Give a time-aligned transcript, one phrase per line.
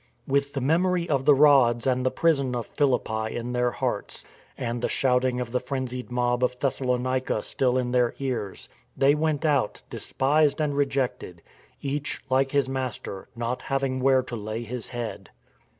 [0.27, 4.25] With the memory of the rods and the prison of Philippi in their hearts
[4.57, 8.67] and the shouting of the frenzied mob of Thessalonica still in their ears,
[8.97, 11.43] they went out, despised and rejected,
[11.83, 15.29] each, like his Master, not" having where to lay his head."